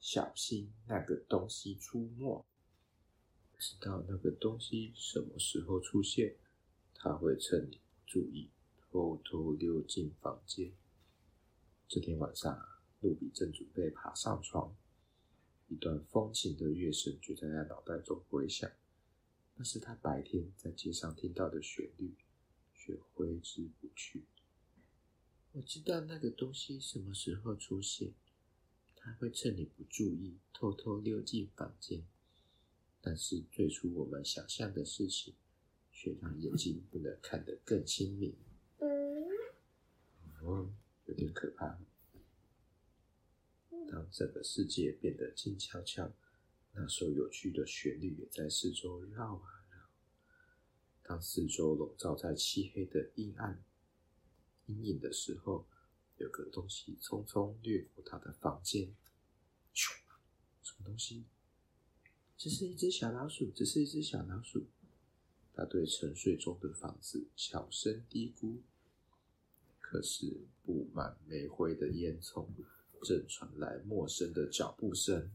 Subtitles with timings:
[0.00, 2.46] 小心那个东西出没，
[3.58, 6.34] 知道那个东西什么时候出现，
[6.94, 8.48] 他会趁你不注意，
[8.90, 10.72] 偷偷溜进房间。
[11.86, 12.58] 这天晚上，
[13.02, 14.74] 露比正准备爬上床，
[15.68, 18.70] 一段风情的乐声就在他脑袋中回响，
[19.56, 22.14] 那是他白天在街上听到的旋律，
[22.84, 24.24] 却挥之不去。
[25.52, 28.12] 我知道那个东西什么时候出现。
[28.96, 32.02] 它会趁你不注意，偷偷溜进房间。
[33.02, 35.34] 但是最初我们想象的事情，
[35.92, 38.34] 却让眼睛不能看得更清明。
[38.78, 39.26] 嗯，
[40.40, 40.70] 哦，
[41.04, 41.78] 有点可怕。
[43.90, 46.10] 当整个世界变得静悄悄，
[46.72, 49.63] 那首有趣的旋律也在四周绕啊绕。
[51.06, 53.62] 当四周笼罩在漆黑的阴暗
[54.66, 55.66] 阴影的时候，
[56.16, 58.94] 有个东西匆匆掠过他的房间，
[59.74, 61.24] 什么东西？
[62.38, 64.66] 这是一只小老鼠，这是一只小老鼠。
[65.52, 68.56] 他对沉睡中的房子悄声嘀咕。
[69.78, 72.48] 可是布满煤灰的烟囱
[73.02, 75.30] 正传来陌生的脚步声，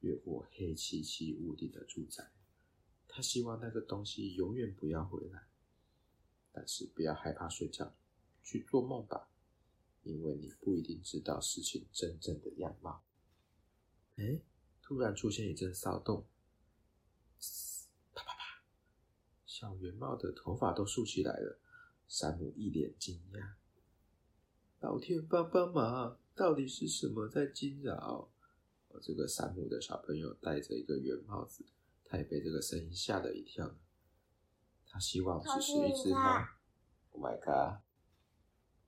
[0.00, 2.30] 越过黑漆漆屋顶的住宅。
[3.12, 5.46] 他希望那个东西永远不要回来，
[6.52, 7.94] 但是不要害怕睡觉。
[8.42, 9.28] 去做梦吧，
[10.02, 13.04] 因为你不一定知道事情真正的样貌。
[14.16, 14.40] 哎，
[14.82, 16.26] 突然出现一阵骚动，
[18.14, 18.62] 啪啪啪！
[19.46, 21.60] 小圆帽的头发都竖起来了。
[22.08, 23.52] 山姆一脸惊讶
[24.80, 28.30] ：“老天帮帮忙，到底是什么在惊扰
[28.88, 31.64] 我？”这个山姆的小朋友戴着一个圆帽子，
[32.10, 33.72] 他也被这个声音吓了一跳。
[34.84, 36.44] 他希望只是一只猫。
[37.12, 37.80] Oh my god！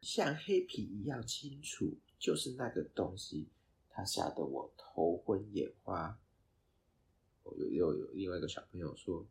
[0.00, 3.48] 像黑皮一样清楚，就是那个东西，
[3.88, 6.18] 他吓得我头昏眼花。
[7.44, 9.24] 有有有，有另外一个小朋友说，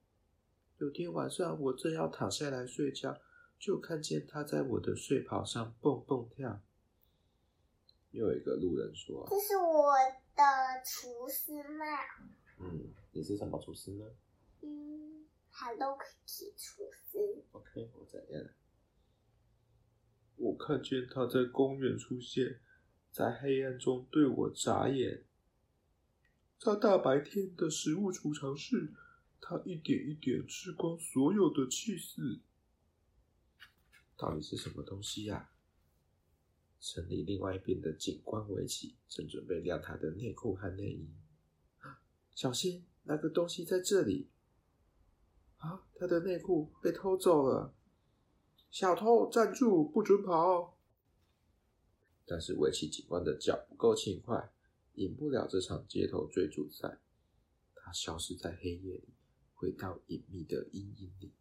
[0.78, 3.20] 有天晚上我正要躺下来睡觉，
[3.60, 6.62] 就看见他在我的睡袍上蹦蹦跳。
[8.12, 9.94] 又有一个路人说，这是我
[10.36, 10.44] 的
[10.86, 11.86] 厨师帽。
[12.60, 14.06] 嗯，你是什么厨师呢？
[14.62, 17.44] 嗯，Hello Kitty 厨师。
[17.52, 18.44] OK，我怎样。
[20.36, 22.60] 我看见他在公园出现，
[23.12, 25.26] 在黑暗中对我眨眼。
[26.60, 28.94] 在大白天的食物储藏室，
[29.42, 32.42] 他一点一点吃光所有的起司。
[34.16, 35.50] 到底是什么东西呀？
[36.80, 41.10] 城里另外一边的警官维奇正准备晾他的内裤和内衣。
[42.36, 44.30] 小心，那个东西在这里！
[45.58, 47.74] 啊，他的内裤被偷走了。
[48.70, 50.78] 小偷站住，不准跑！
[52.26, 54.52] 但是维奇警官的脚不够轻快，
[54.96, 57.00] 赢不了这场街头追逐赛。
[57.76, 59.14] 他消失在黑夜里，
[59.54, 61.34] 回到隐秘的阴影里。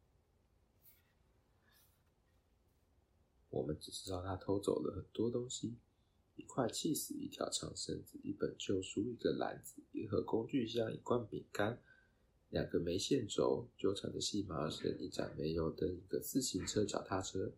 [3.49, 5.77] 我们只知道他偷走了很多东西：
[6.37, 11.83] 一块气死，一条长绳子，一本旧书，一个篮子，一盒工具箱，一罐饼干。
[12.51, 17.53] 两个没线轴纠缠的细麻绳，一盏煤油灯，一个自行车脚踏车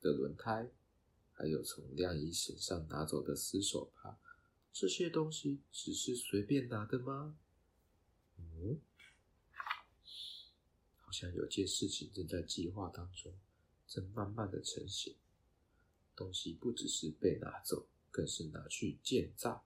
[0.00, 0.70] 的轮胎，
[1.32, 4.18] 还有从晾衣绳上拿走的丝手帕，
[4.72, 7.38] 这些东西只是随便拿的吗？
[8.38, 8.80] 嗯，
[10.96, 13.32] 好像有件事情正在计划当中，
[13.86, 15.14] 正慢慢的成型。
[16.18, 19.64] 东西不只是被拿走，更是拿去建造。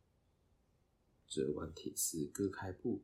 [1.26, 3.00] 折弯铁丝，割开布。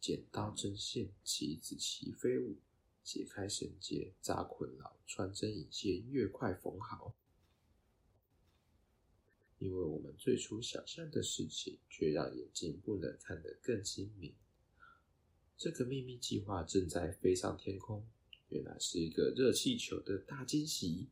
[0.00, 2.58] 剪刀、针线、旗子齐飞舞，
[3.02, 7.16] 解开绳结，扎捆牢，穿针引线，越快缝好。
[9.58, 14.34] 因为我们最初想象的事情，却让眼睛不能看得更清明。
[15.56, 18.06] 这个秘密计划正在飞上天空，
[18.50, 21.08] 原来是一个热气球的大惊喜。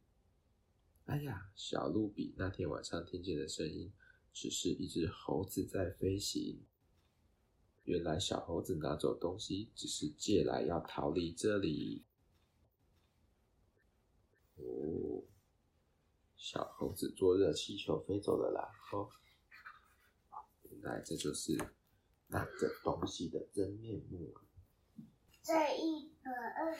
[1.12, 3.92] 哎呀，小露比那天晚上听见的声音，
[4.32, 6.64] 只是一只猴子在飞行。
[7.84, 12.06] 原来小猴子拿走东西，只是借来要逃离这里。
[14.56, 15.22] 哦，
[16.34, 18.72] 小猴子坐热气球飞走了啦！
[18.90, 19.10] 哦，
[20.62, 21.58] 原来这就是
[22.28, 24.34] 那个东西的真面目。
[25.42, 26.74] 这一个二。